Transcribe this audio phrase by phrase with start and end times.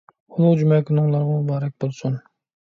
[0.37, 2.19] ئۇلۇغ جۈمە كۈنۈڭلارغا مۇبارەك بولسۇن!